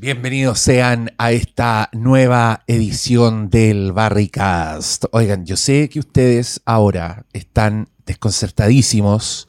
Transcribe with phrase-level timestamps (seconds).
[0.00, 5.04] Bienvenidos sean a esta nueva edición del Barricast.
[5.12, 9.46] Oigan, yo sé que ustedes ahora están desconcertadísimos.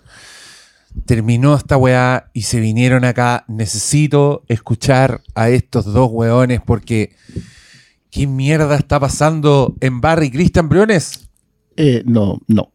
[1.06, 3.46] Terminó esta weá y se vinieron acá.
[3.48, 7.16] Necesito escuchar a estos dos weones porque
[8.10, 11.30] ¿qué mierda está pasando en Barry Cristian Briones?
[11.78, 12.74] Eh, no, no.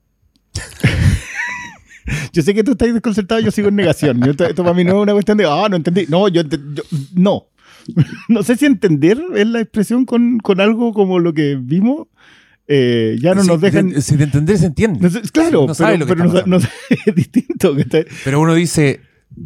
[2.32, 4.22] yo sé que tú estás desconcertado, yo sigo en negación.
[4.26, 6.06] Esto, esto para mí no es una cuestión de, ah, no entendí.
[6.08, 6.82] No, yo, yo-
[7.12, 7.48] no.
[8.28, 12.08] no sé si entender es la expresión con, con algo como lo que vimos.
[12.68, 13.90] Eh, ya no Si nos dejan.
[13.90, 14.98] de- Si de entender se entiende.
[15.00, 16.68] no sé, claro, no pero, lo que pero estamos no, no sé,
[17.06, 17.76] es distinto.
[17.76, 19.00] que Pero uno dice,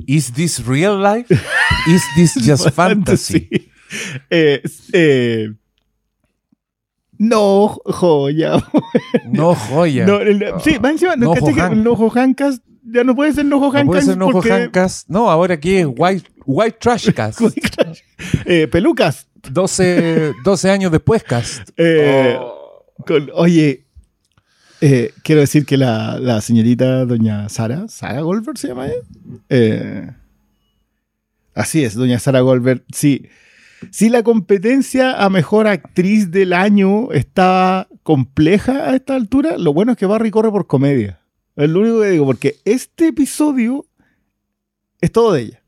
[0.07, 1.35] ¿Is this real life?
[1.87, 3.49] ¿Is this just fantasy?
[4.31, 4.63] Eh,
[4.93, 5.51] eh,
[7.19, 8.53] no, joya.
[9.31, 10.07] No joya.
[10.07, 11.85] No, el- sí, más encima, No, ¿cachai que Johan.
[12.93, 13.87] Ya no puede ser Nojo No Hancas.
[13.87, 15.05] puede ser Nojo porque- Hancas.
[15.09, 17.41] No, ahora qué es White, white Trash Cast.
[18.45, 19.27] eh, pelucas.
[19.51, 21.71] 12, 12 años después, Cast.
[21.79, 22.39] Eh,
[23.07, 23.87] con- oye,
[24.83, 28.97] eh, quiero decir que la, la señorita doña Sara, Sara Goldberg se llama ella.
[29.49, 30.11] Eh,
[31.55, 32.85] así es, doña Sara Goldberg.
[32.93, 33.29] Sí,
[33.91, 39.57] sí, la competencia a mejor actriz del año estaba compleja a esta altura.
[39.57, 41.20] Lo bueno es que Barry corre por comedia.
[41.63, 43.87] Es lo único que digo, porque este episodio
[45.01, 45.63] es todo de ella.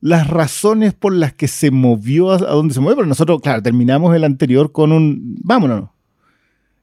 [0.00, 4.14] Las razones por las que se movió a, donde se mueve, pero nosotros, claro, terminamos
[4.16, 5.90] el anterior con un vámonos.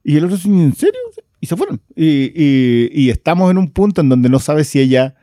[0.04, 1.00] Y el otro ¿en serio?
[1.40, 1.82] Y se fueron.
[1.96, 5.16] Y, y- y estamos en un punto en donde no sabes si ella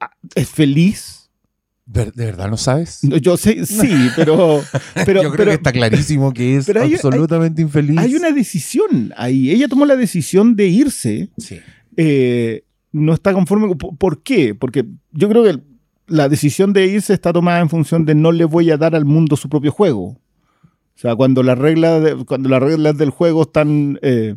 [0.00, 1.23] ah, es feliz.
[1.86, 3.04] ¿Ver- ¿De verdad no sabes?
[3.04, 4.62] No, Yo sé, sí, pero,
[5.06, 7.98] pero, Yo creo pero que está clarísimo que es hay- absolutamente infeliz.
[7.98, 9.50] hay una decisión ahí.
[9.50, 11.28] Ella tomó la decisión de irse.
[11.38, 11.58] Sí.
[11.96, 13.74] eh, no está conforme.
[13.76, 14.54] ¿Por por qué?
[14.54, 15.58] Porque yo creo que
[16.06, 19.04] la decisión de irse está tomada en función de no le voy a dar al
[19.04, 20.04] mundo su propio juego.
[20.04, 20.18] O
[20.96, 24.36] sea, cuando las reglas, de- cuando las reglas del juego están eh,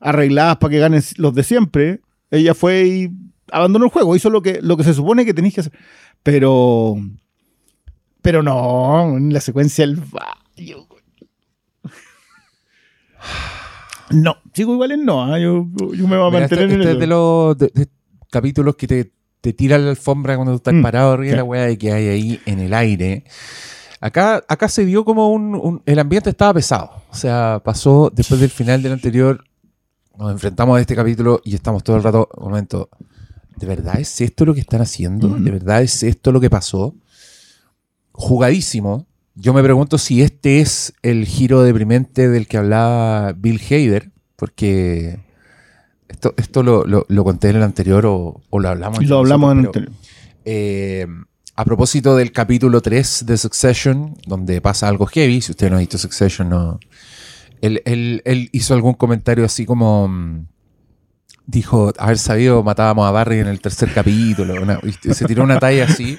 [0.00, 3.10] arregladas para que ganen los de siempre, ella fue y
[3.52, 4.16] abandonó el juego.
[4.16, 5.72] Hizo lo que, lo que se supone que tenéis que hacer.
[6.22, 6.96] Pero.
[8.22, 10.86] Pero no, en la secuencia del baño.
[14.10, 15.22] No, sigo igual en no.
[15.24, 16.96] ah, Yo, yo me voy a Mira, mantener este, en este el.
[16.96, 17.88] es de los de- de
[18.30, 21.44] capítulos que te, te tira la alfombra cuando tú estás Mm, parado arriba de la
[21.44, 23.24] weá de que hay ahí en el aire.
[24.00, 26.90] Acá, acá se dio como un, un- El ambiente estaba pesado.
[27.10, 29.44] O sea, pasó después del final del anterior.
[30.18, 32.28] Nos enfrentamos a este capítulo y estamos todo el rato.
[32.36, 32.88] Un momento.
[33.60, 35.28] ¿De verdad es esto lo que están haciendo?
[35.28, 35.44] Mm.
[35.44, 36.94] ¿De verdad es esto lo que pasó?
[38.12, 39.06] Jugadísimo.
[39.34, 45.20] Yo me pregunto si este es el giro deprimente del que hablaba Bill Hader, porque
[46.08, 48.98] esto, esto lo, lo- lo conté en el anterior o, o lo hablamos.
[49.08, 49.92] Lo hablamos en el pero,
[50.44, 51.06] eh,
[51.56, 55.80] a propósito del capítulo 3 de Succession, donde pasa algo heavy, si usted no ha
[55.80, 56.80] visto Succession, no.
[57.60, 60.46] Él, él- él hizo algún comentario así como.
[61.50, 64.62] Dijo, haber sabido, matábamos a Barry en el tercer capítulo.
[64.62, 66.16] una- y se tiró una talla así.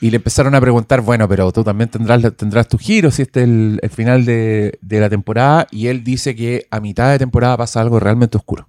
[0.00, 3.40] Y le empezaron a preguntar, bueno, pero tú también tendrás, tendrás tu giro si este
[3.42, 5.66] es el, el final de, de la temporada.
[5.70, 8.68] Y él dice que a mitad de temporada pasa algo realmente oscuro.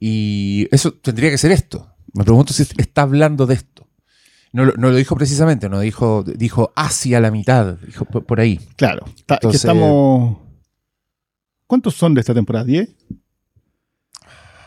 [0.00, 1.88] Y eso tendría que ser esto.
[2.12, 3.88] Me pregunto si está hablando de esto.
[4.52, 8.38] No, lo- no lo dijo precisamente, no dijo, dijo hacia la mitad, dijo por, por
[8.40, 8.60] ahí.
[8.76, 9.04] Claro,
[9.50, 10.38] que estamos.
[11.66, 12.64] ¿Cuántos son de esta temporada?
[12.66, 12.88] ¿10?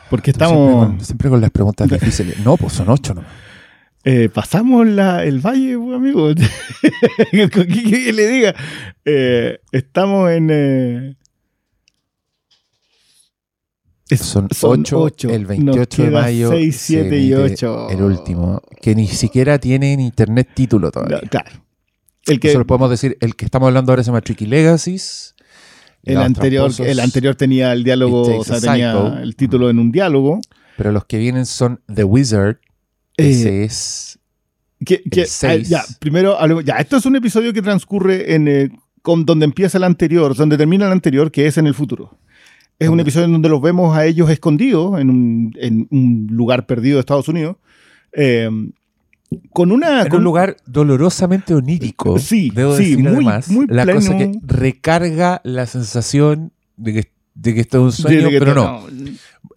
[0.09, 0.85] Porque Siempre estamos.
[0.87, 2.39] con, siempre con las preguntas difíciles.
[2.39, 3.29] No, pues son ocho nomás.
[4.03, 6.29] eh, pasamos la- el valle, pues, amigo.
[6.33, 8.55] ¿Qué, le diga?
[9.05, 10.49] Eh, estamos en.
[10.51, 11.15] eh,
[14.09, 15.29] es- Son, son ocho, ocho.
[15.29, 16.49] el Nos 28 de mayo.
[16.51, 17.89] seis, se siete y emite ocho.
[17.89, 21.19] El último, que ni siquiera tiene en internet título todavía.
[21.21, 21.51] no, claro.
[22.25, 22.49] El que.
[22.49, 25.35] Eso lo podemos decir, el que estamos hablando ahora se llama Tricky Legacies.
[26.07, 30.39] El anterior, el anterior tenía el diálogo, o sea, tenía el título en un diálogo.
[30.77, 32.57] Pero los que vienen son The Wizard.
[33.17, 34.19] Eh, Ese es.
[34.85, 35.73] Que, que- El seis.
[35.73, 38.69] ah, ya, primero, hablemos- ya, esto es un episodio que transcurre en eh,
[39.01, 42.17] con donde empieza el anterior, donde termina el anterior, que es en el futuro.
[42.79, 46.67] Es un episodio en donde los vemos a ellos escondidos en un, en un lugar
[46.67, 47.55] perdido de Estados Unidos.
[48.13, 48.49] eh,
[49.51, 50.03] con una.
[50.03, 52.17] En con un lugar dolorosamente onírico.
[52.19, 53.49] Sí, debo sí, decir muy- además.
[53.49, 58.27] muy la cosa que recarga la sensación de que, de que esto es un sueño,
[58.39, 58.85] pero no.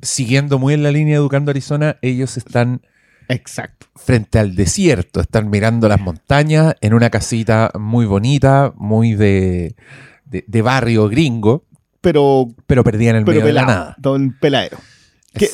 [0.03, 2.81] Siguiendo muy en la línea de Educando Arizona, ellos están
[3.29, 3.87] Exacto.
[3.97, 9.77] frente al desierto, están mirando las montañas en una casita muy bonita, muy de,
[10.25, 11.65] de- de barrio gringo,
[12.01, 13.79] Pero, pero perdían el pero medio de la pelado.
[13.81, 13.97] nada.
[13.99, 14.79] Don peladero.
[15.35, 15.49] Que,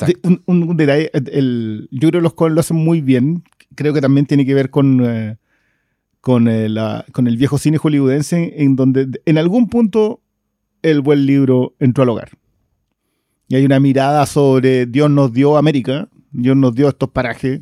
[0.47, 3.43] un, detalle, el- yo creo que los Coen lo hacen muy bien.
[3.77, 5.37] Creo que también tiene que ver con, eh,
[6.19, 10.19] con el, ah, con el viejo cine hollywoodense, en donde en algún punto
[10.81, 12.29] el buen libro entró al hogar.
[13.47, 17.61] Y hay una mirada sobre Dios nos dio América, Dios nos dio estos parajes,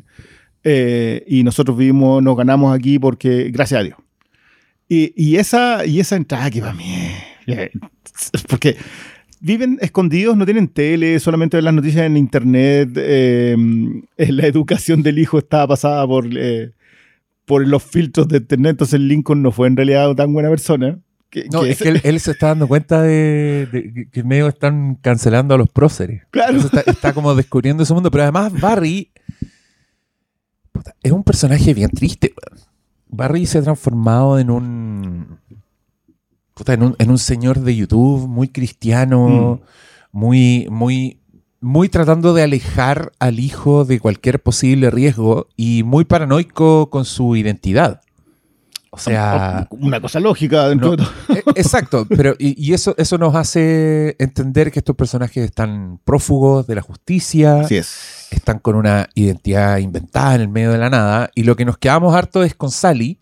[0.64, 3.98] eh, y nosotros vivimos, nos ganamos aquí porque, gracias a Dios.
[4.88, 6.84] Y, y esa, y esa entrada que para mí,
[7.46, 7.70] eh,
[8.48, 8.76] porque
[9.40, 12.90] viven escondidos, no tienen tele, solamente ven las noticias en internet.
[12.96, 13.56] eh,
[14.16, 16.72] la educación del hijo estaba pasada por, eh,
[17.44, 20.98] por los filtros de internet, entonces Lincoln no fue en realidad tan buena persona.
[21.30, 24.46] Que, No, que es que él, él se está dando cuenta de, de que medio
[24.48, 26.22] están cancelando a los próceres.
[26.30, 26.58] Claro.
[26.58, 28.10] Está, está como descubriendo ese mundo.
[28.12, 29.10] Pero además, Barry
[30.70, 32.32] puta, es un personaje bien triste.
[33.08, 35.35] Barry se ha transformado en un.
[36.66, 39.60] En un, en un señor de YouTube muy cristiano,
[40.12, 41.20] muy, muy,
[41.60, 47.36] muy tratando de alejar al hijo de cualquier posible riesgo y muy paranoico con su
[47.36, 48.00] identidad.
[48.90, 49.68] O sea.
[49.70, 51.12] una cosa lógica dentro No, de todo.
[51.36, 56.66] eh, Exacto, pero y, y eso, eso nos hace entender que estos personajes están prófugos
[56.66, 58.28] de la justicia, Así es.
[58.30, 61.76] están con una identidad inventada en el medio de la nada, y lo que nos
[61.76, 63.20] quedamos harto es con Sally,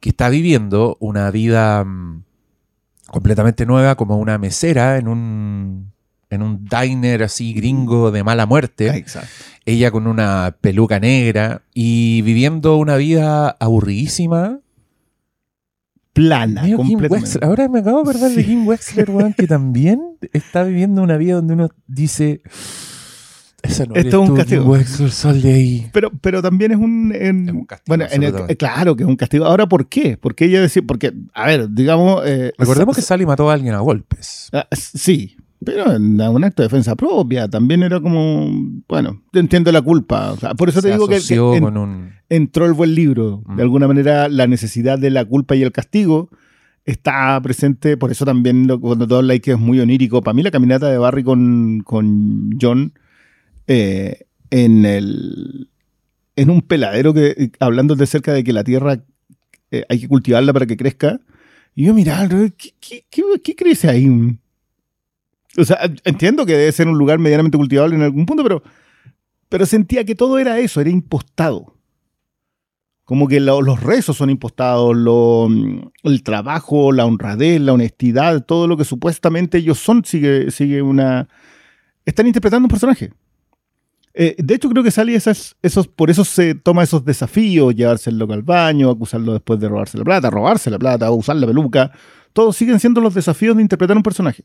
[0.00, 2.24] que está viviendo una vida mm,
[3.08, 5.92] completamente nueva como una mesera en un,
[6.30, 9.28] en un diner así gringo de mala muerte, Exacto.
[9.64, 14.58] ella con una peluca negra y viviendo una vida aburridísima.
[16.12, 17.38] Plana, completamente.
[17.42, 18.44] Ahora me acabo de acordar de Sí.
[18.48, 22.40] Kim Wexler, que también está viviendo una vida donde uno dice.
[23.62, 24.76] Esa no Esto es un tú, castigo".
[25.10, 25.90] Sal de ahí.
[25.92, 27.12] Pero, pero también es un.
[27.14, 29.44] en- Es un castigo, bueno, en el- eh, claro que es un castigo.
[29.46, 30.16] Ahora, ¿por qué?
[30.16, 30.82] Porque ella decía.
[30.86, 32.22] Porque, a ver, digamos.
[32.26, 34.50] eh, Recordemos que Sally mató a alguien a golpes.
[34.52, 37.48] ah, sí, pero en un acto de defensa propia.
[37.48, 38.48] También era como.
[38.88, 40.32] Bueno, yo entiendo la culpa.
[40.32, 42.10] O sea, por eso te Se digo que, que en- con un.
[42.28, 43.42] entró el buen libro.
[43.46, 43.56] Mm.
[43.56, 46.30] De alguna manera, la necesidad de la culpa y el castigo
[46.84, 47.96] está presente.
[47.96, 50.88] Por eso también, lo- cuando todo habláis que es muy onírico, para mí la caminata
[50.88, 52.92] de Barry con, con John
[53.66, 55.68] eh, en el
[56.36, 59.02] en un peladero que hablando de cerca de que la tierra
[59.70, 61.18] eh, hay que cultivarla para que crezca.
[61.74, 63.04] Y yo miraba, ¿qué, qué,
[63.42, 64.08] qué, crece ahí?
[65.58, 68.62] O sea, entiendo que debe ser un lugar medianamente cultivable en algún punto, pero,
[69.48, 71.74] pero sentía que todo era eso, era impostado.
[73.04, 75.48] Como que lo- los rezos son impostados, lo-
[76.02, 81.28] el trabajo, la honradez, la honestidad, todo lo que supuestamente ellos son, sigue, sigue una...
[82.04, 83.12] Están interpretando un personaje.
[84.18, 88.08] Eh, de hecho, creo que Sally esas, esos, por eso se toma esos desafíos, llevarse
[88.08, 91.36] el loco al baño, acusarlo después de robarse la plata, robarse la plata, o usar
[91.36, 91.92] la peluca.
[92.32, 94.44] Todos siguen siendo los desafíos de interpretar un personaje.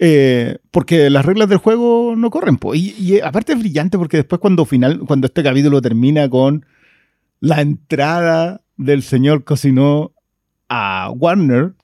[0.00, 2.56] Eh, porque las reglas del juego no corren.
[2.56, 2.74] po.
[2.74, 6.66] Y, y, eh, aparte es brillante porque después cuando, final, cuando este capítulo termina con
[7.38, 10.10] la entrada del señor Cocinó
[10.68, 11.74] a Warner,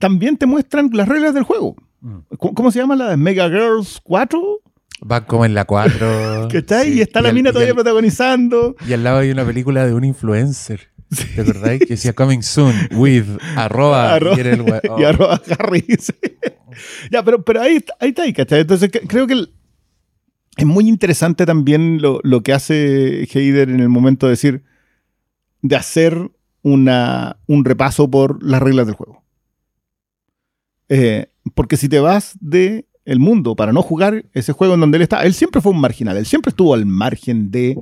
[0.00, 1.76] también te muestran las reglas del juego.
[2.00, 2.18] Mm.
[2.38, 4.62] ¿Cómo, cómo se llama la de Mega Girls 4?
[5.00, 6.48] Van como en la 4.
[6.50, 6.98] Que está ahí sí.
[6.98, 8.74] y está la al- mina todavía al- protagonizando.
[8.86, 10.88] Y al lado hay una película de un influencer.
[11.34, 11.80] ¿Te acordáis?
[11.80, 13.24] Que decía coming soon with
[13.56, 14.14] arroba.
[14.14, 14.60] Arroba- y el
[14.90, 15.00] oh.
[15.00, 15.84] Y arroba Harry.
[15.98, 16.12] sí.
[17.10, 18.60] ya, pero, pero ahí, está- ahí está, ahí, ¿cachai?
[18.60, 19.54] Entonces que- creo que el-
[20.56, 24.64] es muy interesante también lo, lo que hace Heider en el momento de decir,
[25.62, 26.30] de hacer
[26.62, 29.22] una, un repaso por las reglas del juego.
[30.88, 34.96] Eh, porque si te vas de el mundo para no jugar ese juego en donde
[34.96, 37.76] él está, él siempre fue un marginal, él siempre estuvo al margen de,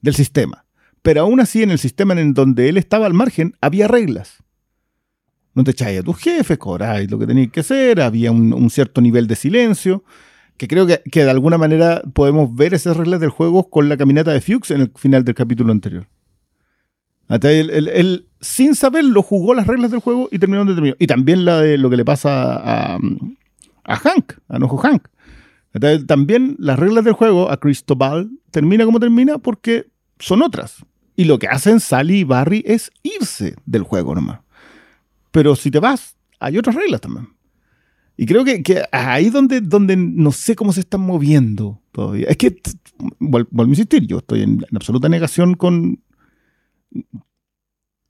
[0.00, 0.64] del sistema.
[1.02, 4.42] Pero aún así, en el sistema en donde él estaba al margen, había reglas.
[5.54, 9.02] No te echáis a tus jefes, cobráis lo que tenías que hacer, había un, cierto
[9.02, 10.02] nivel de silencio,
[10.56, 13.98] que creo que, que de alguna manera podemos ver esas reglas del juego con la
[13.98, 16.06] caminata de Fuchs en el final del capítulo anterior.
[17.28, 20.96] Hasta él, sin saberlo, jugó las reglas del juego y terminó donde terminó.
[20.98, 22.98] Y también la de lo que le pasa a,
[23.84, 25.08] a Hank, a Nojo Hank.
[26.06, 29.86] También las reglas del juego a Cristobal termina como termina porque
[30.18, 30.84] son otras.
[31.16, 34.40] Y lo que hacen Sally y Barry es irse del juego nomás.
[35.30, 37.28] Pero si te vas, hay otras reglas también.
[38.16, 42.26] Y creo que, que ahí donde, donde no sé cómo se están moviendo todavía.
[42.28, 42.60] Es que,
[43.18, 46.02] vuelvo a insistir, yo estoy en absoluta negación con...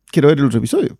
[0.06, 0.98] Quiero ver el otro episodio.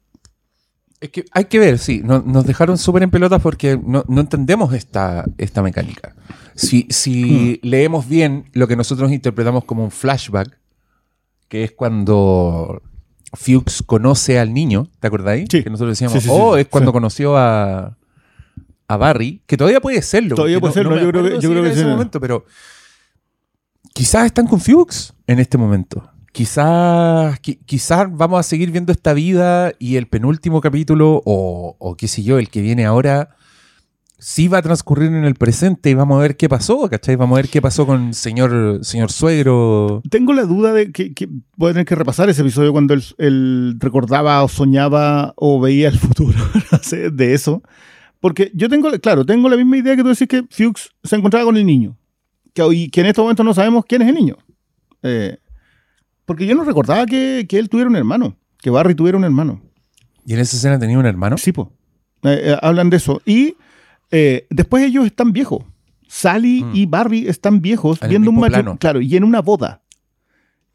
[1.00, 2.02] Es que hay que ver, sí.
[2.04, 6.14] no- nos dejaron súper en pelotas porque no, no entendemos esta, esta mecánica.
[6.54, 7.66] Si, si Hmm.
[7.66, 10.58] leemos bien lo que nosotros interpretamos como un flashback,
[11.48, 12.82] que es cuando
[13.32, 15.48] Fuchs conoce al niño, ¿te acordáis?
[15.50, 15.62] Sí.
[15.62, 17.96] Que nosotros decíamos, Sí, sí, sí, oh, es cuando conoció a,
[18.88, 20.34] a Barry, que todavía puede serlo.
[20.36, 21.86] Todavía puede serlo, yo creo que- yo creo que ese sí.
[21.86, 22.44] momento, pero
[23.94, 26.10] quizás están con Fuchs en este momento.
[26.32, 31.96] Quizás qui- quizás vamos a seguir viendo esta vida y el penúltimo capítulo o, o
[31.96, 33.30] qué sé yo, el que viene ahora,
[34.18, 37.16] sí va a transcurrir en el presente y vamos a ver qué pasó, ¿cachai?
[37.16, 40.02] Vamos a ver qué pasó con señor, señor suegro.
[40.10, 43.02] Tengo la duda de que, que voy a tener que repasar ese episodio cuando él,
[43.18, 46.38] él recordaba o soñaba o veía el futuro
[47.12, 47.62] de eso.
[48.20, 51.46] Porque yo tengo, claro, tengo la misma idea que tú decís que Fuchs se encontraba
[51.46, 51.96] con el niño.
[52.52, 54.36] Que, y que en este momento no sabemos quién es el niño.
[55.02, 55.38] Eh,
[56.30, 59.60] porque yo no recordaba que, que él tuviera un hermano, que Barry tuviera un hermano.
[60.24, 61.36] ¿Y en esa escena tenía un hermano?
[61.36, 61.72] Sí, po.
[62.22, 63.20] Eh, eh, hablan de eso.
[63.26, 63.56] Y
[64.12, 65.64] eh, después ellos están viejos.
[66.06, 66.70] Sally Mm.
[66.76, 68.78] y Barry están viejos En viendo un matrimonio.
[68.78, 69.82] Claro, y en una boda.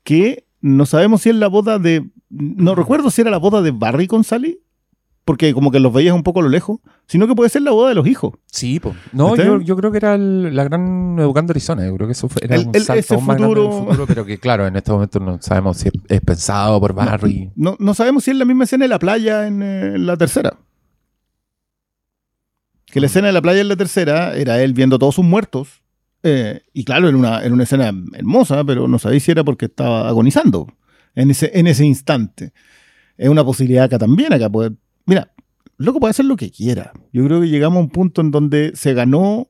[0.04, 2.06] Que no sabemos si es la boda de.
[2.30, 4.60] No recuerdo si era la boda de Barry con Sally.
[5.25, 6.79] Porque como que los veías un poco a lo lejos.
[7.08, 8.34] Sino que puede ser la boda de los hijos.
[8.46, 8.96] Sí, po.
[9.12, 11.84] No, ¿Está yo, creo que era el- la gran Educando Arizona.
[11.86, 14.05] Yo creo que eso fue, era El- un el- salto ese más en futuro- futuro,
[14.08, 17.51] pero que claro, en este momento no sabemos si es, es pensado por Barry.
[17.55, 20.58] No, no sabemos si es la misma escena de la playa en, eh, la tercera.
[22.86, 25.82] Que la escena de la playa en la tercera era él viendo todos sus muertos.
[26.27, 29.65] eh, y claro, en una, en una escena hermosa, pero no sabéis si era porque
[29.65, 30.65] estaba agonizando
[31.13, 32.51] en ese, en ese instante.
[33.15, 34.74] Es una posibilidad acá también, acá poder...
[35.06, 35.32] Mira,
[35.78, 36.94] loco puede hacer lo que quiera.
[37.14, 39.50] Yo creo que llegamos a un punto en donde se ganó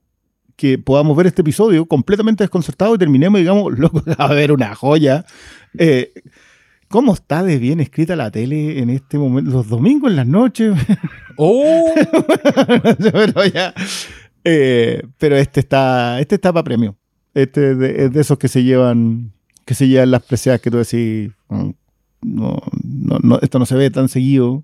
[0.56, 4.52] que podamos ver este episodio completamente desconcertado y terminemos y digamos, loco, va a haber
[4.52, 5.26] una joya.
[5.78, 6.14] Eh,
[6.88, 9.52] ¿Cómo está de bien escrita la tele en este momento?
[9.52, 10.76] Los domingos en las noches.
[11.38, 11.94] ¡Oh!
[13.12, 13.74] pero ya.
[14.44, 16.96] Eh, pero este está, este está para premio.
[17.34, 19.34] Este es de, es de esos que se llevan,
[19.66, 21.72] que se llevan las preciadas que tú decís, "Mm,
[22.22, 24.64] no, no, no, esto no se ve tan seguido.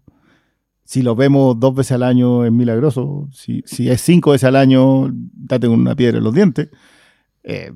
[0.92, 3.30] Si lo vemos dos veces al año es milagroso.
[3.32, 6.68] Si, si es cinco veces al año, date una piedra en los dientes.
[7.44, 7.72] Eh,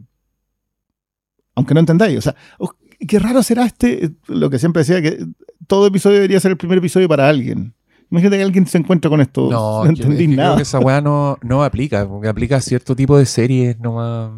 [1.56, 2.18] aunque no entendáis.
[2.18, 2.72] O sea, oh,
[3.08, 5.26] qué raro será este, lo que siempre decía, que
[5.66, 7.74] todo episodio debería ser el primer episodio para alguien.
[8.12, 9.50] Imagínate que alguien se encuentra con esto.
[9.50, 9.50] No,
[9.86, 10.56] No, yo- entendí que creo nada.
[10.58, 14.32] que esa weá no, no aplica, porque aplica a cierto tipo de series nomás.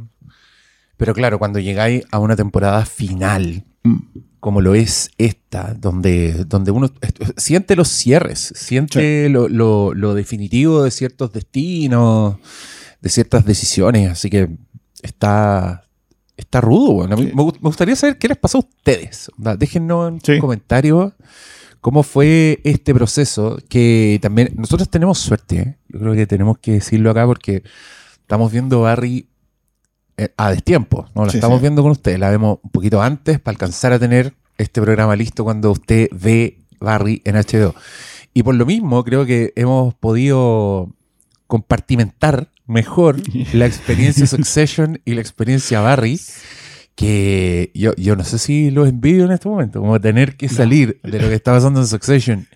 [0.97, 3.63] Pero claro, cuando llegáis a una temporada final.
[4.39, 6.89] Como lo es esta, donde, donde uno
[7.37, 12.37] siente los cierres, siente lo, lo- lo definitivo de ciertos destinos,
[13.01, 14.49] de ciertas decisiones, así que
[15.01, 15.83] está,
[16.37, 16.91] está rudo.
[16.91, 17.13] weón.
[17.13, 17.31] A mí Sí.
[17.35, 19.31] me, gu- me gustaría saber qué les pasó a ustedes.
[19.57, 20.39] Déjennos en Sí.
[20.39, 21.13] comentarios
[21.81, 25.77] cómo fue este proceso, que también nosotros tenemos suerte, ¿eh?
[25.89, 27.63] yo creo que tenemos que decirlo acá porque
[28.21, 29.27] estamos viendo Barry
[30.37, 31.25] a destiempo, ¿no?
[31.25, 31.61] La Sí, estamos sí.
[31.61, 35.43] viendo con ustedes, la vemos un poquito antes para alcanzar a tener este programa listo
[35.43, 37.75] cuando usted ve Barry en HBO.
[38.33, 40.89] Y por lo mismo creo que hemos podido
[41.47, 43.17] compartimentar mejor
[43.53, 46.19] la experiencia Succession y la experiencia Barry
[46.95, 50.99] que yo, yo no sé si los envidio en este momento, como tener que salir
[51.03, 52.47] de lo que está pasando en Succession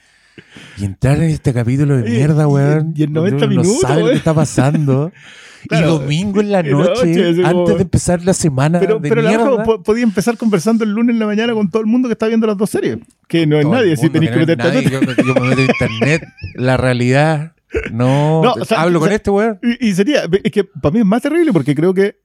[0.77, 2.93] y entrar en este capítulo de mierda, weón.
[2.95, 5.11] y en donde 90 uno no minutos, sabe lo que está pasando.
[5.69, 9.21] Claro, y domingo en la noche, antes como- de empezar la semana Pero, de pero
[9.21, 9.63] mierda.
[9.63, 12.25] po- podía empezar conversando el lunes en la mañana con todo el mundo que está
[12.25, 12.97] viendo las dos series.
[13.27, 16.23] Que no es Todo nadie, si tenéis que meterte a yo, yo me meto internet,
[16.55, 17.51] la realidad.
[17.91, 19.59] No, No, o sea, hablo o con este weón.
[19.61, 22.15] Y, y sería, es que para mí es más terrible porque creo que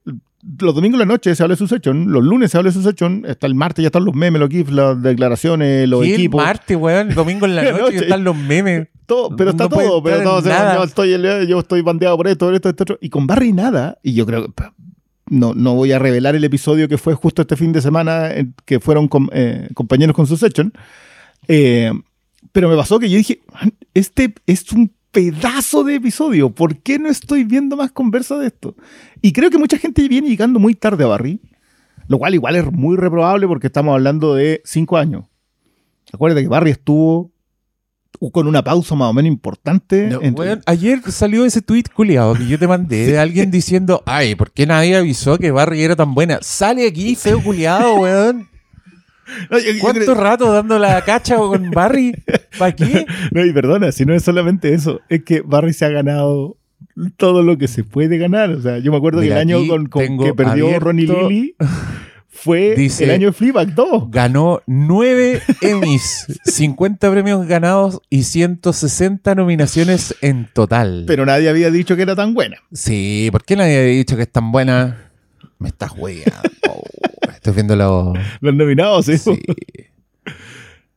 [0.59, 3.25] los domingos en la noche se habla de Succession, los lunes se habla de Succession,
[3.27, 6.43] está el martes ya están los memes, los GIFs, las declaraciones, los el equipos.
[6.43, 7.95] martes, weón, el domingo en la noche, noche.
[7.95, 8.87] y están los memes.
[9.07, 11.11] Todo, pero está No todo, pero todo, en o sea, yo, estoy,
[11.47, 12.97] yo estoy bandeado por esto, esto, esto, otro.
[13.01, 14.63] Y con Barry nada, y yo creo que
[15.29, 18.47] no, no voy a revelar el episodio que fue justo este fin de semana, eh,
[18.65, 20.71] que fueron com- eh, compañeros con Succession.
[21.47, 21.91] Eh,
[22.51, 26.99] pero me pasó que yo dije, "Man, este es un pedazo de episodio, ¿por qué
[26.99, 28.75] no estoy viendo más conversa de esto?
[29.21, 31.41] Y creo que mucha gente viene llegando muy tarde a Barry,
[32.07, 35.25] lo cual igual es muy reprobable porque estamos hablando de cinco años.
[36.13, 37.31] Acuérdate que Barry estuvo
[38.31, 40.07] con una pausa más o menos importante.
[40.07, 44.01] No, entre- weón, ayer salió ese tweet culiado que yo te mandé de alguien diciendo,
[44.05, 46.39] ay, ¿por qué nadie avisó que Barry era tan buena?
[46.41, 48.47] Sale aquí, feo culiado, weón.
[49.49, 52.13] No, yo- yo ¿Cuánto creo- rato dando la cacha con Barry?
[52.57, 53.05] ¿Para qué?
[53.31, 56.57] no, y perdona, si no es solamente eso, es que Barry se ha ganado
[57.17, 58.49] todo lo que se puede ganar.
[58.51, 61.55] O sea, yo me acuerdo Mira, que el año con, que perdió abierto- Ronnie Lilly
[62.27, 64.11] fue Dice- el año de Fleabag 2.
[64.11, 71.03] Ganó 9 Emmys, 50 premios ganados y 160 nominaciones en total.
[71.07, 72.57] Pero nadie había dicho que era tan buena.
[72.71, 75.06] Sí, ¿por qué nadie había dicho que es tan buena?
[75.59, 76.31] Me estás hueando.
[77.33, 78.17] Estoy viendo los...
[78.41, 79.17] Los nominados, sí.
[79.17, 79.39] Sí.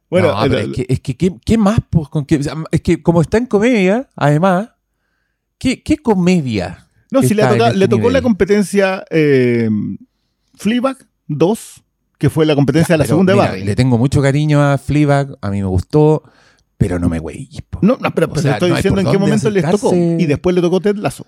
[0.08, 1.78] Bueno, No, pero eh, es que, es que ¿qué, qué más?
[1.88, 4.70] Pues, con qué- o sea, es que como está en comedia, además,
[5.58, 6.88] ¿qué, qué comedia?
[7.12, 8.12] no, si le, toca- este le tocó nivel?
[8.14, 9.68] la competencia eh,
[10.54, 10.96] Fleabag
[11.28, 11.82] 2,
[12.18, 13.64] que fue la competencia de la Pero, segunda mira, Barry.
[13.64, 16.24] Le tengo mucho cariño a Fleabag, a mí me gustó,
[16.76, 17.48] pero no me güey.
[17.80, 19.88] No, no, pero, pero sea, estoy no diciendo en qué momento les tocó.
[19.90, 20.16] acercarse.
[20.22, 21.24] Y después le tocó Ted Lasso.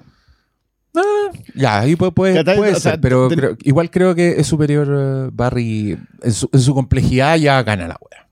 [1.54, 2.56] Ya, ahí puede, puede, ¿Cachai?
[2.56, 6.32] puede O sea, ser, pero ten- creo- igual creo que es superior eh, Barry en
[6.32, 8.28] su, en su complejidad ya gana la wea.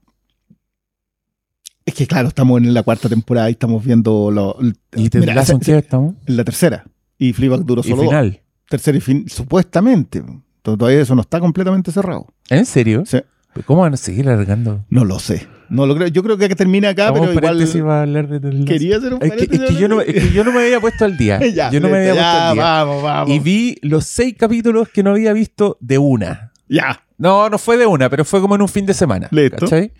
[1.87, 5.19] Es que claro, estamos en la cuarta temporada y estamos viendo lo, el- ¿Y te
[5.21, 6.15] mira, Lasso en se- qué estamos?
[6.27, 6.85] en la tercera.
[7.19, 8.07] Y Fleabag duró Y solo dos.
[8.11, 8.41] final.
[8.69, 10.23] Tercera y fin, supuestamente.
[10.63, 12.27] Todavía eso no está completamente cerrado.
[12.51, 13.03] ¿En serio?
[13.07, 13.19] Sí.
[13.67, 14.85] ¿Cómo van a seguir alargando?
[14.89, 15.49] No lo sé.
[15.69, 16.09] No lo creo.
[16.09, 18.65] Yo creo que termina acá, pero igual paréntesis para hablar de Ted Lasso.
[18.65, 20.81] quería hacer un Es que, es que yo no, es que yo no me había
[20.81, 21.41] puesto al día.
[21.55, 22.63] Ya, yo no me había puesto ya, al día.
[22.63, 23.35] Vamos, vamos.
[23.35, 26.53] Y vi los seis capítulos que no había visto de una.
[26.69, 27.03] Ya.
[27.19, 29.29] No, no fue de una, pero fue como en un fin de semana.
[29.31, 29.59] Listo.
[29.59, 29.93] ¿Cachai?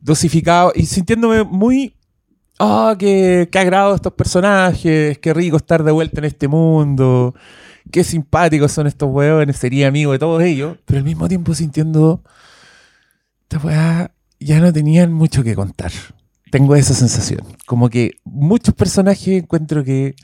[0.00, 1.94] Dosificado y sintiéndome muy.
[2.58, 7.34] Ah, qué, qué agrado estos personajes, qué rico estar de vuelta en este mundo,
[7.90, 12.22] qué simpáticos son estos hueones, sería amigo de todos ellos, pero al mismo tiempo sintiendo.
[13.50, 15.90] Esta weá ya no tenían mucho que contar.
[16.52, 17.40] Tengo esa sensación.
[17.66, 20.14] Como que muchos personajes encuentro que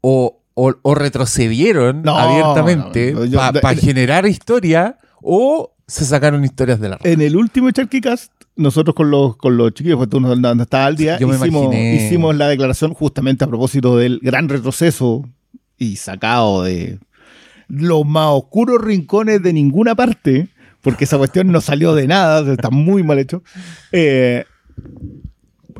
[0.00, 6.44] o, o- o retrocedieron No, abiertamente no, no, yo- para generar historia o se sacaron
[6.44, 6.98] historias de la.
[7.04, 10.62] En el último Charky Cast, nosotros con los, con los chiquillos, pues tú no, no
[10.64, 15.24] estabas al día, hicimos, hicimos la declaración justamente a propósito del gran retroceso
[15.78, 16.98] y sacado de
[17.68, 20.48] los más oscuros rincones de ninguna parte,
[20.86, 23.42] porque esa cuestión no salió de nada, está muy mal hecho.
[23.92, 24.44] Eh,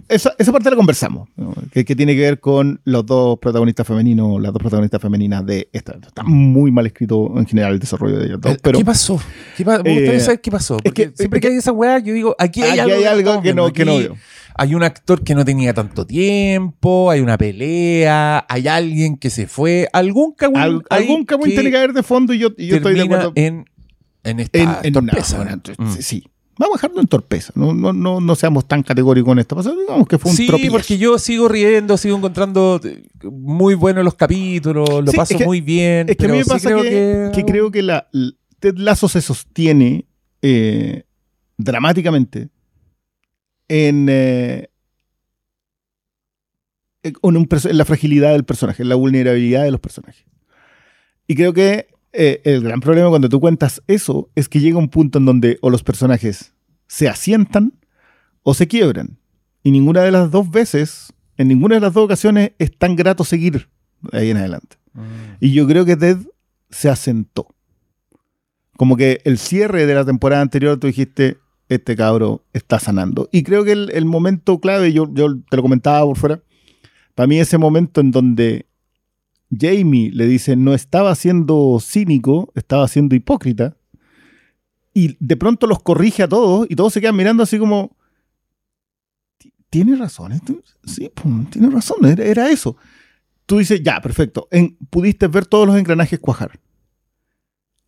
[0.08, 1.52] esa, esa parte la conversamos, ¿no?
[1.72, 5.68] que, que tiene que ver con los dos protagonistas femeninos, las dos protagonistas femeninas de
[5.72, 5.96] esta.
[6.06, 9.20] Está muy mal escrito en general el desarrollo de ellos dos, Eh, pero ¿Qué pasó?
[9.56, 10.76] ¿Qué pa- me gustaría Eh, saber qué pasó.
[10.76, 13.04] Porque que- siempre es que hay esa weá, yo digo, aquí hay aquí algo, hay
[13.04, 14.16] algo que no, que no veo.
[14.58, 19.46] Hay un actor que no tenía tanto tiempo, hay una pelea, hay alguien que se
[19.46, 22.76] fue, algún cagüín Al- algún cagüín tiene que haber de fondo y yo, y yo
[22.76, 23.32] estoy de acuerdo.
[23.34, 23.66] en,
[24.26, 25.45] en esta en, en torpeza.
[25.78, 25.92] Mm.
[25.99, 26.25] sí.
[26.59, 27.52] Vamos a dejarlo en torpeza.
[27.54, 29.62] No, no, no, no seamos tan categóricos en esto.
[29.62, 30.72] Digamos que fue un Sí, tropiezo.
[30.72, 35.38] porque yo sigo riendo, sigo encontrando eh, muy buenos los capítulos, lo Sí, paso es
[35.40, 36.09] que- muy bien.
[36.09, 38.09] Es que a mí me sí pasa creo que, que creo que la,
[38.59, 40.07] Ted Lasso se sostiene
[40.40, 41.05] eh,
[41.59, 42.48] dramáticamente
[43.68, 44.70] en, eh,
[47.03, 50.24] en un en la fragilidad del personaje, en la vulnerabilidad de los personajes.
[51.27, 54.88] Y creo que eh, el gran problema cuando tú cuentas eso es que llega un
[54.88, 56.55] punto en donde o los personajes
[56.87, 57.72] se asientan
[58.42, 59.18] o se quiebran.
[59.62, 63.24] Y ninguna de las dos veces, en ninguna de las dos ocasiones, es tan grato
[63.24, 63.68] seguir
[64.12, 64.76] ahí en adelante.
[64.94, 65.00] Mm.
[65.40, 66.18] Y yo creo que Ted
[66.70, 67.48] se asentó.
[68.76, 73.29] Como que el cierre de la temporada anterior, tú dijiste, este cabro está sanando.
[73.33, 76.40] Y creo que el, el momento clave, yo, yo te lo comentaba por fuera,
[77.14, 78.66] para mí ese momento en donde
[79.50, 83.76] Jamie le dice, no estaba siendo cínico, estaba siendo hipócrita,
[84.92, 87.96] y de pronto los corrige a todos y todos se quedan mirando así como,
[89.38, 90.32] "Ti- ¿tiene razón?
[90.85, 92.76] Sí, pum, tiene razón, era, eso.
[93.44, 94.48] Tú dices, ya, perfecto,
[94.90, 96.59] pudiste ver todos los engranajes cuajar.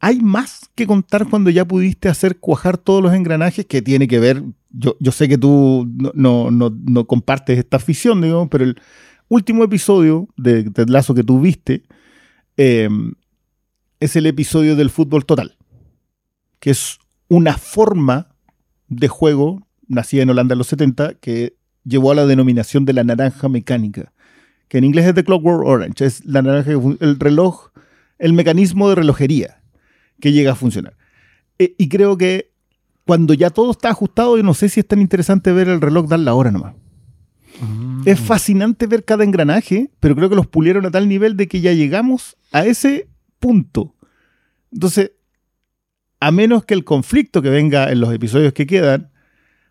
[0.01, 4.21] ¿Hay más que contar cuando ya pudiste hacer cuajar todos los engranajes que tiene que
[4.21, 4.45] ver?
[4.71, 8.81] Yo, yo sé que tú no, no, no, no compartes esta afición, digamos, pero el
[9.29, 11.83] último episodio de Ted Lasso que tú viste
[12.57, 12.89] eh,
[14.01, 15.57] es el episodio del fútbol total,
[16.61, 18.29] que es una forma
[18.89, 23.05] de juego nacida en Holanda en los 70 que llevó a la denominación de la
[23.05, 24.13] naranja mecánica,
[24.69, 27.71] que en inglés es The Clockwork Orange, es la naranja, el reloj,
[28.19, 29.63] el mecanismo de relojería
[30.21, 30.97] que llega a funcionar.
[31.59, 32.53] Eh, y creo que
[33.05, 36.09] cuando ya todo está ajustado, yo no sé si es tan interesante ver el reloj
[36.09, 36.75] dar la hora nomás.
[38.05, 41.61] Es fascinante ver cada engranaje, pero creo que los pulieron a tal nivel de que
[41.61, 43.09] ya llegamos a ese
[43.39, 43.95] punto.
[44.73, 45.13] Entonces,
[46.21, 49.11] a menos que el conflicto que venga en los episodios que quedan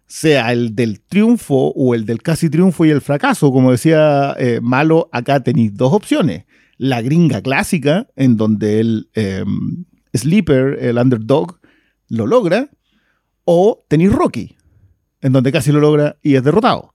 [0.08, 4.60] sea el del triunfo o el del casi triunfo y el fracaso, como decía eh,
[4.62, 6.46] Malo, acá tenéis dos opciones.
[6.78, 9.44] La gringa clásica, en donde el eh,
[10.14, 11.60] sleeper, el underdog,
[12.08, 12.70] lo logra,
[13.44, 14.56] o tenéis Rocky,
[15.22, 16.94] en donde casi lo logra y es derrotado.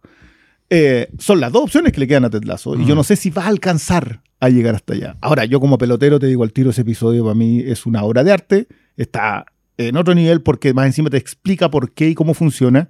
[0.74, 2.74] Eh, son las dos opciones que le quedan a Ted Lasso.
[2.76, 5.18] Y yo no sé si va a alcanzar a llegar hasta allá.
[5.20, 8.24] Ahora, yo como pelotero te digo al tiro, ese episodio para mí es una obra
[8.24, 8.68] de arte.
[8.96, 9.44] Está
[9.76, 12.88] en otro nivel porque más encima te explica por qué y cómo funciona.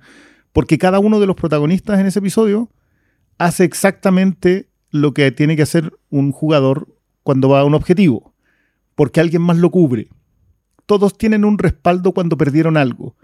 [0.53, 2.71] Porque cada uno de los protagonistas en ese episodio
[3.39, 6.87] hace exactamente lo que tiene que hacer un jugador
[7.25, 8.33] cuando va a un objetivo.
[8.95, 10.07] Porque alguien más lo cubre.
[10.87, 13.17] Todos tienen un respaldo cuando perdieron algo.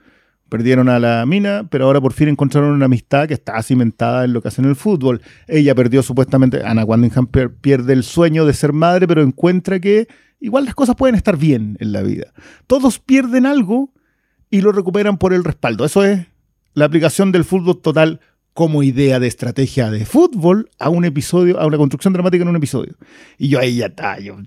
[0.48, 4.32] Perdieron a la mina, pero ahora por fin encontraron una amistad que está cimentada en
[4.32, 5.20] lo que hacen en el fútbol.
[5.46, 10.08] Ella perdió supuestamente, Anna Wandingham pierde el sueño de ser madre, pero encuentra que
[10.40, 12.32] igual las cosas pueden estar bien en la vida.
[12.66, 13.92] Todos pierden algo
[14.50, 15.84] y lo recuperan por el respaldo.
[15.84, 16.26] Eso es
[16.72, 18.20] la aplicación del fútbol total
[18.54, 22.56] como idea de estrategia de fútbol a un episodio, a una construcción dramática en un
[22.56, 22.96] episodio.
[23.36, 24.38] Y yo ahí ya está, yo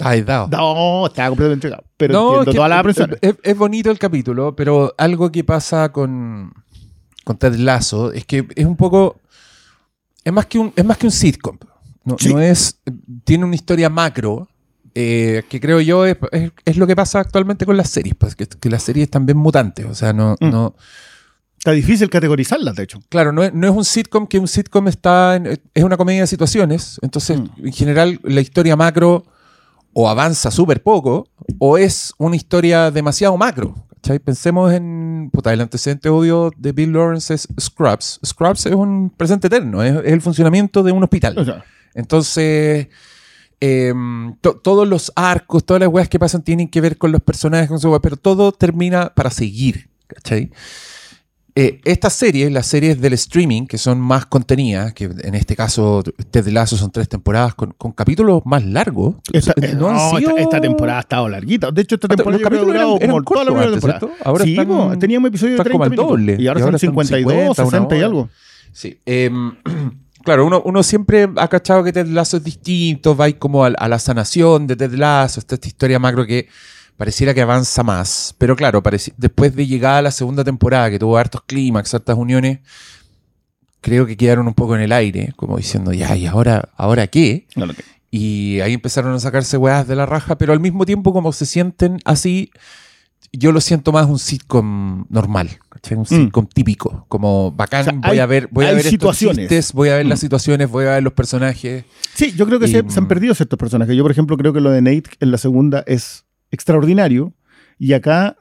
[0.00, 0.48] Ay, dado.
[0.48, 1.84] no, estaba completamente entregado.
[1.96, 3.18] Pero No, entiendo es que todas las es- aprensiones.
[3.22, 6.52] es, es bonito el capítulo, pero algo que pasa con,
[7.24, 9.20] con Ted Lasso es que es un poco.
[10.24, 11.58] Es más que un, es más que un sitcom.
[12.04, 12.32] No, Sí.
[12.32, 12.80] no es.
[13.24, 14.48] Tiene una historia macro.
[15.00, 18.34] eh, que creo yo es, es- es lo que pasa actualmente con las series, pues,
[18.34, 19.86] que, que las series están bien mutantes.
[19.86, 20.50] O sea, no, Mm.
[20.50, 20.74] no,
[21.58, 23.00] Está difícil categorizarlas, de hecho.
[23.08, 26.20] Claro, no es, no es un sitcom que un sitcom está en- es una comedia
[26.22, 26.98] de situaciones.
[27.02, 27.66] Entonces, Mm.
[27.66, 29.24] en general, la historia macro
[29.92, 33.74] o avanza súper poco o es una historia demasiado macro.
[33.96, 34.18] ¿cachai?
[34.20, 35.30] Pensemos en.
[35.32, 38.20] Puta, el antecedente obvio de Bill Lawrence es Scrubs.
[38.24, 41.34] Scrubs es un presente eterno, es, es el funcionamiento de un hospital.
[41.94, 42.88] Entonces,
[43.60, 47.20] em, to- todos los arcos, todas las weas que pasan tienen que ver con los
[47.20, 50.50] personajes, con su wea, pero todo termina para seguir, ¿cachai?
[51.60, 56.04] Eh, estas series, las series del streaming, que son más contenidas, que en este caso
[56.30, 59.16] Ted Lasso son tres temporadas con, con capítulos más largos.
[59.32, 61.72] esta, No no, esta- temporada ha estado larguita.
[61.72, 63.50] De hecho, esta Los temporada yo creo que ha durado eran- eran como toda la
[63.50, 63.98] primera temporada.
[63.98, 64.16] ¿cierto?
[64.24, 66.10] Ahora sí, están- teníamos episodios de están como 30 al minutos.
[66.36, 66.36] doble.
[66.42, 68.28] Y ahora Y son ahora están 52, 50, una 60 y algo.
[68.72, 68.98] Sí.
[69.04, 69.52] em,
[70.22, 73.88] claro, uno, uno siempre ha cachado que Ted Lasso es distinto, va como a, a
[73.88, 74.92] la sanación de Ted
[75.40, 76.46] está esta historia macro que
[76.98, 78.34] pareciera que avanza más.
[78.36, 78.82] Pero claro,
[79.16, 82.58] después de llegar a la segunda temporada, que tuvo hartos clímax, hartas uniones,
[83.80, 87.46] creo que quedaron un poco en el aire, como diciendo, ya, ¿y ahora, ahora qué?
[87.56, 90.84] No, no, que- Y ahí empezaron a sacarse weas de la raja, pero al mismo
[90.86, 92.50] tiempo, como se sienten así,
[93.32, 95.98] yo lo siento más un sitcom normal, ¿cachai?
[95.98, 97.88] Un sitcom típico, como bacán, Mm.
[97.88, 99.36] O sea, voy hay- a ver, voy a ver estos situaciones.
[99.48, 100.22] chistes, voy a ver las Mm.
[100.22, 101.84] situaciones, voy a ver los personajes.
[102.14, 103.94] Sí, yo creo que Y, se, se han mm, perdido ciertos personajes.
[103.94, 107.34] Yo, por ejemplo, creo que lo de Nate en la segunda es extraordinario.
[107.78, 108.36] Y acá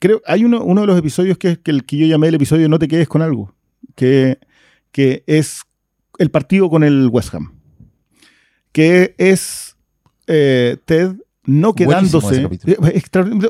[0.00, 2.34] creo hay uno, uno de los episodios que es que el que yo llamé el
[2.34, 3.54] episodio No te quedes con algo,
[3.94, 4.38] que,
[4.90, 5.62] que es
[6.18, 7.52] el partido con el West Ham.
[8.72, 9.76] Que es
[10.26, 11.12] eh, Ted
[11.44, 12.48] no quedándose.
[12.66, 13.02] eh,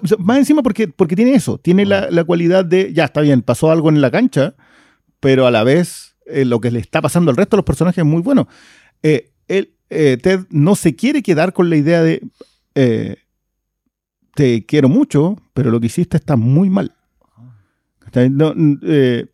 [0.04, 3.42] sea, Más encima porque, porque tiene eso, tiene la, la cualidad de, ya está bien,
[3.42, 4.54] pasó algo en la cancha,
[5.20, 7.98] pero a la vez eh, lo que le está pasando al resto de los personajes
[7.98, 8.48] es muy bueno.
[9.02, 12.22] Eh, él, Ted no se quiere quedar con la idea de
[14.34, 16.94] te quiero mucho, pero lo que hiciste está muy mal.
[18.30, 19.26] No, eh,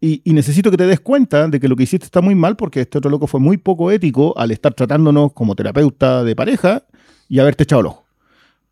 [0.00, 2.56] y, y necesito que te des cuenta de que lo que hiciste está muy mal
[2.56, 6.84] porque este otro loco fue muy poco ético al estar tratándonos como terapeuta de pareja
[7.28, 8.06] y haberte echado el ojo.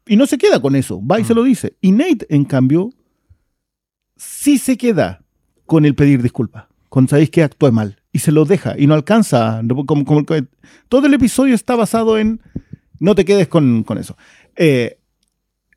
[0.06, 1.36] Y no se queda con eso, va y se Mm.
[1.36, 1.76] lo dice.
[1.80, 2.90] Y Nate, en cambio,
[4.16, 5.22] sí se queda
[5.64, 8.00] con el pedir disculpas, con sabéis que actué mal.
[8.12, 9.60] Y se lo deja y no alcanza.
[9.86, 10.24] como- como-
[10.88, 12.40] todo el episodio está basado en
[12.98, 14.16] no te quedes con, con eso.
[14.56, 14.98] Eh,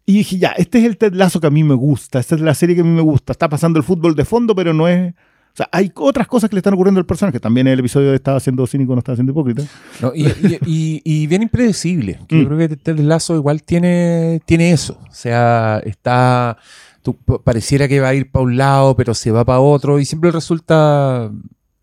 [0.10, 2.42] y dije, ya, este es el Ted Lasso que a mí me gusta, esta es
[2.42, 3.32] la serie que a mí me gusta.
[3.32, 5.14] Está pasando el fútbol de fondo, pero no es...
[5.52, 7.40] O sea, hay otras cosas que le están ocurriendo al personaje.
[7.40, 9.64] También el episodio de estaba siendo cínico, no estaba siendo hipócrita.
[10.02, 10.12] ¿no?
[10.16, 12.20] Y, y- y- y bien impredecible.
[12.28, 12.40] que Mm.
[12.42, 15.00] Yo creo que Ted Lasso igual tiene, tiene eso.
[15.10, 16.58] O sea, está.
[17.02, 20.06] tú- pareciera que va a ir para un lado, pero se va para otro y
[20.06, 21.32] siempre resulta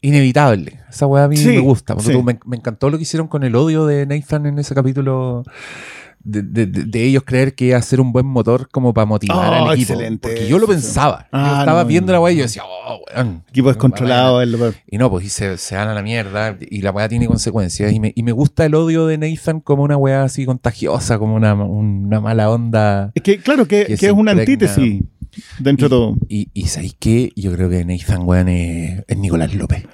[0.01, 0.81] inevitable.
[0.89, 1.99] Esa weá a mí Sí, me gusta.
[1.99, 2.13] Sí.
[2.23, 5.43] me, me encantó lo que hicieron con el odio de Nathan en ese capítulo.
[6.29, 9.37] De, de- de- ellos creer que iba a ser un buen motor como para motivar
[9.63, 9.93] Oh, al equipo.
[9.93, 11.21] excelente Porque yo lo pensaba.
[11.33, 13.45] yo Ah, estaba no, viendo la weá y yo decía, oh, weón.
[13.49, 14.43] Equipo descontrolado.
[14.43, 14.75] es lo peor.
[14.91, 17.93] Y no, pues y se, se van a la mierda y la weá tiene consecuencias.
[17.93, 21.37] Y me, y me gusta el odio de Nathan como una weá así contagiosa, como
[21.37, 23.13] una, una mala onda.
[23.15, 25.05] Es que, claro, que, Que que es una antítesis
[25.61, 26.17] dentro de todo.
[26.29, 27.31] Y, y ¿sabéis qué?
[27.37, 29.85] Yo creo que Nathan, weón, es, es Nicolás López.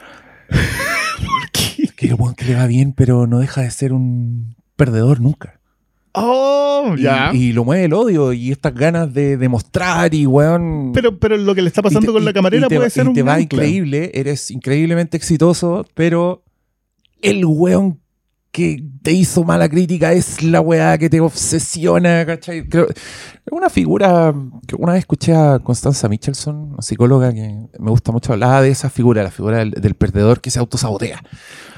[1.96, 5.60] Que el weón que le va bien, pero no deja de ser un perdedor nunca.
[6.14, 6.94] Oh,
[7.32, 10.92] Y, y lo mueve el odio y estas ganas de demostrar y weón.
[10.92, 13.08] Pero, pero lo que le está pasando te- con la camarera te, puede ser y
[13.08, 13.44] un te va ancla.
[13.64, 16.42] increíble, eres increíblemente exitoso, pero
[17.22, 17.98] el weón
[18.52, 22.68] que te hizo mala crítica es la weá que te obsesiona, ¿cachai?
[22.68, 22.86] Creo,
[23.50, 24.34] una figura
[24.66, 28.68] que una vez escuché a Constanza Michelson, una psicóloga que me gusta mucho, hablaba de
[28.68, 31.22] esa figura, la figura del, del perdedor que se autosabotea.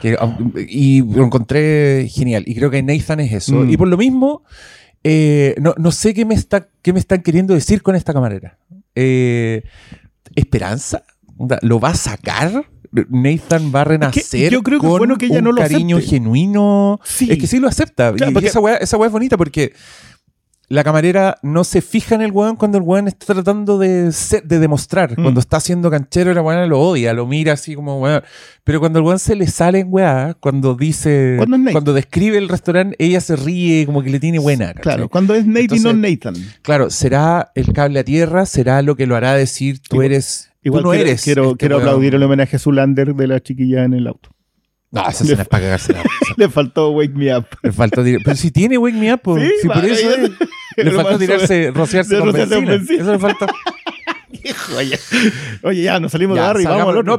[0.02, 2.42] Que, um, y lo encontré genial.
[2.44, 3.54] Y creo que Nathan es eso.
[3.54, 3.70] Mm.
[3.70, 4.42] Y por lo mismo,
[5.04, 8.58] eh, no, no sé qué me, está, qué me están queriendo decir con esta camarera.
[8.96, 9.62] Eh,
[10.34, 11.04] ¿Esperanza?
[11.62, 12.66] ¿Lo va a sacar?
[13.08, 15.60] ¿Nathan va a renacer yo creo que es con bueno que ella un no lo
[15.62, 16.16] cariño acepte.
[16.16, 17.00] genuino?
[17.04, 17.28] Sí.
[17.30, 18.12] Es que sí lo acepta.
[18.12, 19.72] Claro, y porque- esa weá, esa weá es bonita porque
[20.68, 24.44] la camarera no se fija en el weón cuando el weón está tratando de, ser-
[24.44, 25.12] de demostrar.
[25.18, 25.22] Mm.
[25.22, 28.22] Cuando está haciendo canchero, la weón lo odia, lo mira así como weón.
[28.64, 31.34] Pero cuando el weón se le sale en weá, cuando dice.
[31.36, 34.68] Cuando cuando describe el restaurante, ella se ríe, como que le tiene buena.
[34.68, 34.82] ¿cachai?
[34.82, 36.34] Claro, cuando es Nate y no Entonces- Nathan.
[36.62, 40.50] Claro, será el cable a tierra, será lo que lo hará decir tú eres.
[40.64, 41.22] Igual tú no quiero, eres.
[41.24, 44.30] quiero, este quiero aplaudir el homenaje a Zulander de la chiquilla en el auto.
[44.90, 46.02] No, esa escena es para cagarse la.
[46.36, 47.46] Le faltó Wake Me Up.
[47.62, 49.38] Le faltó Pero si tiene Wake Me Up, po.
[49.38, 50.30] Sí, si por eso es.
[50.76, 52.70] Le faltó tirarse, rociarse con benzina.
[52.72, 53.02] benzina.
[53.02, 53.46] Eso le faltó.
[54.76, 54.98] Oye,
[55.62, 57.18] oye, ya, nos salimos Ya, de Barry, vamos salgamos-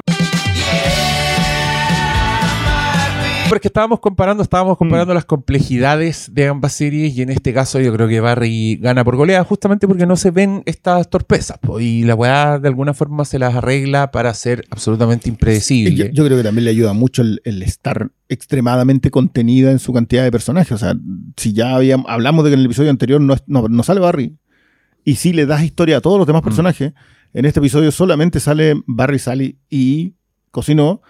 [3.56, 3.56] otro.
[3.56, 3.56] no.
[3.56, 5.16] Porque estábamos comparando, estábamos comparando Mm.
[5.16, 9.16] las complejidades de ambas series y en este caso yo creo que Barry gana por
[9.16, 13.24] goleada justamente porque no se ven estas torpezas po, y la weá de alguna forma
[13.26, 15.96] se las arregla para ser absolutamente impredecible.
[15.96, 19.94] Yo, yo creo que también le ayuda mucho el, el estar extremadamente contenida en su
[19.94, 20.72] cantidad de personajes.
[20.74, 20.96] O sea,
[21.38, 24.00] si ya habíamos, hablamos de que en el episodio anterior no, es- no, no sale
[24.02, 24.36] Barry,
[25.04, 26.46] y si le das historia a todos los demás Mm.
[26.46, 26.94] personajes,
[27.34, 30.14] en este episodio solamente sale Barry, Sally y
[30.52, 31.02] Cocinó.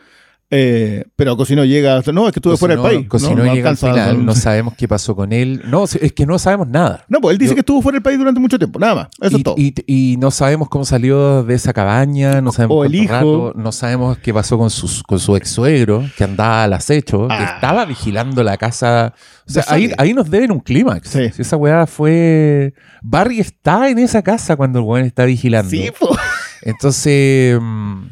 [0.51, 2.01] Eh, pero Cocinó llega.
[2.13, 3.07] No, es que estuve fuera del país.
[3.07, 5.63] Cocinó no, no llega al final, no- sabemos qué pasó con él.
[5.65, 7.03] No, es que no sabemos nada.
[7.09, 9.07] No, pues él dice Yo- que estuvo fuera del país durante mucho tiempo, nada más.
[9.19, 9.55] Eso y, es todo.
[9.57, 13.11] y- y no sabemos cómo salió de esa cabaña, no sabemos O el hijo.
[13.11, 17.27] rato, no sabemos qué pasó con, sus, con su ex suegro, que andaba al acecho,
[17.27, 17.53] que Ah.
[17.55, 19.13] estaba vigilando la casa.
[19.47, 21.09] O sea, ahí, ahí nos deben un clímax.
[21.09, 21.29] Sí.
[21.33, 22.73] Si esa weá fue.
[23.01, 25.69] Barry está en esa casa cuando el weón está vigilando.
[25.71, 26.15] sí, po.
[26.61, 27.59] Entonces.
[27.61, 28.03] mm,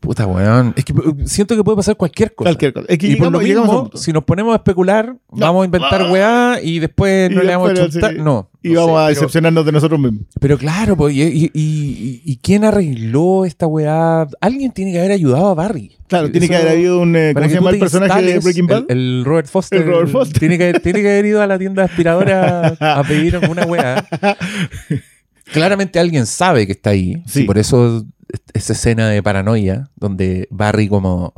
[0.00, 0.74] Puta weón.
[0.76, 2.50] Es que uh, siento que puede pasar cualquier cosa.
[2.50, 2.86] Cualquier cosa.
[2.88, 6.12] Es que y por lo mismo, si nos ponemos a especular, vamos a inventar Ah.
[6.12, 7.98] weá y después Y no le vamos a sí.
[8.18, 8.48] No.
[8.62, 10.22] Y no vamos sé, a pero- decepcionarnos de nosotros mismos.
[10.40, 14.26] pero claro, pues, y, y- y- y quién arregló esta weá?
[14.40, 15.96] Alguien tiene que haber ayudado a Barry.
[16.06, 17.16] Claro, tiene Eso- que haber habido un.
[17.16, 18.84] eh, ¿Cómo se llama el personaje de Breaking Bad?
[18.88, 19.80] El, el Robert Foster.
[19.82, 20.38] El Robert Foster.
[20.38, 24.06] Tiene que, tiene que haber ido a la tienda aspiradora a pedir alguna weá.
[25.52, 27.22] Claramente alguien sabe que está ahí.
[27.26, 27.42] Sí.
[27.42, 28.04] Y por eso
[28.52, 31.32] esa escena de paranoia, donde Barry como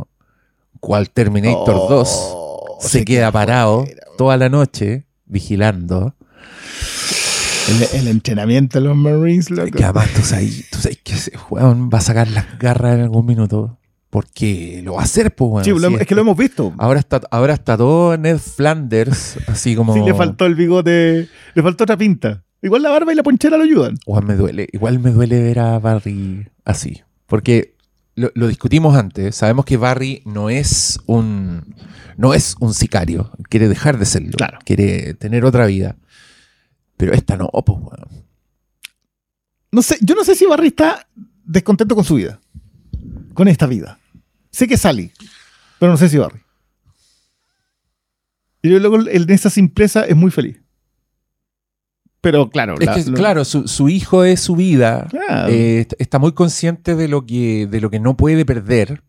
[0.80, 3.84] cual Terminator Oh, 2 se, queda parado
[4.16, 6.14] toda la noche vigilando.
[7.68, 9.70] El, el entrenamiento de los Marines, loco.
[9.70, 13.02] Que además tú sabes, tú sabes que ese weón va a sacar las garras en
[13.02, 13.76] algún minuto.
[14.08, 15.64] Porque lo va a hacer, pues.
[15.64, 16.74] Sí, lo es que lo hemos visto.
[16.78, 19.94] Ahora está, ahora está todo Ned Flanders, así como.
[19.94, 22.42] Sí, le faltó el bigote, le faltó otra pinta.
[22.62, 23.96] Igual la barba y la ponchera lo ayudan.
[24.06, 24.68] Weón, me duele.
[24.72, 27.02] Igual me duele ver a Barry así.
[27.26, 27.76] Porque
[28.14, 29.36] lo, lo discutimos antes.
[29.36, 31.74] Sabemos que Barry no es un.
[32.16, 33.32] No es un sicario.
[33.48, 34.32] Quiere dejar de serlo.
[34.32, 34.58] Claro.
[34.64, 35.96] Quiere tener otra vida.
[36.96, 37.78] Pero esta no, pues.
[39.72, 41.06] No sé, yo no sé si Barry está
[41.44, 42.40] descontento con su vida.
[43.32, 43.98] Con esta vida.
[44.50, 45.12] Sé que Sally,
[45.78, 46.40] pero no sé si Barry.
[48.62, 50.59] Y luego de esa simpleza es muy feliz.
[52.22, 55.06] Pero claro, Es la- que, lo- claro, su, su hijo es su vida.
[55.10, 55.50] Claro.
[55.52, 59.02] Eh, est- está muy consciente de lo que, de lo que no puede perder.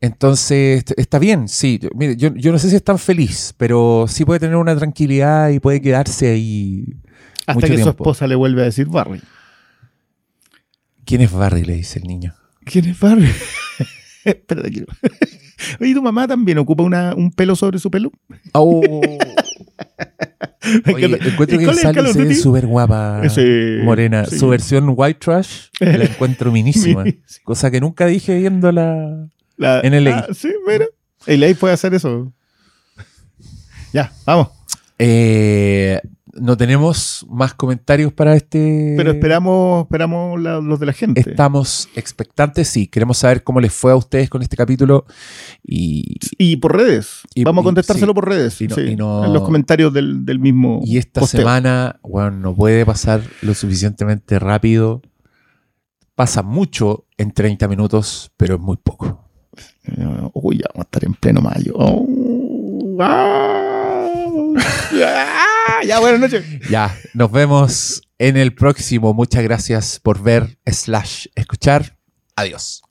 [0.00, 1.80] Entonces, est- está bien, sí.
[1.94, 5.48] Mire, yo, yo no sé si es tan feliz, pero sí puede tener una tranquilidad
[5.50, 6.84] y puede quedarse ahí
[7.46, 7.90] hasta mucho que su tiempo.
[7.90, 9.20] esposa le vuelve a decir Barry.
[11.04, 11.64] ¿Quién es Barry?
[11.64, 12.34] Le dice el niño.
[12.64, 13.28] ¿Quién es Barry?
[14.24, 14.86] Espérate, quiero.
[15.80, 18.12] Oye, ¿tu mamá también ocupa una- un pelo sobre su pelo?
[18.52, 18.80] Oh.
[20.94, 24.24] Oye, encuentro ¿Y que Sally se ve súper guapa, Ese- morena.
[24.24, 24.38] sí.
[24.38, 27.04] Su versión white trash la encuentro minísima.
[27.44, 29.28] Cosa que nunca dije viéndola.
[29.56, 30.18] La- En LA.
[30.18, 30.86] Ah, sí, mira.
[31.26, 32.32] LA puede hacer eso.
[33.92, 34.48] ya, vamos.
[34.98, 36.00] Eh,
[36.40, 38.94] no tenemos más comentarios para este.
[38.96, 41.20] Pero esperamos, esperamos la- los de la gente.
[41.28, 42.86] Estamos expectantes, sí.
[42.86, 45.04] Queremos saber cómo les fue a ustedes con este capítulo.
[45.62, 47.20] Y, Y por redes.
[47.34, 48.60] Y- vamos a contestárselo por redes.
[48.60, 50.80] Y no- sí, y no- En los comentarios del, del mismo.
[50.84, 51.40] y esta posteo.
[51.40, 55.02] semana, bueno, no puede pasar lo suficientemente rápido.
[56.14, 59.28] Pasa mucho en 30 minutos, pero es muy poco.
[59.84, 61.74] Eh, Uy, ya vamos a estar en pleno mayo.
[61.76, 64.08] Oh, ah,
[65.02, 65.44] ah,
[65.88, 66.44] ya, buenas noches.
[66.70, 69.12] Ya, nos vemos en el próximo.
[69.14, 71.98] Muchas gracias por ver, slash, escuchar.
[72.36, 72.82] Adiós.